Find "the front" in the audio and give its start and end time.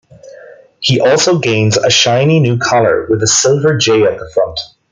4.17-4.59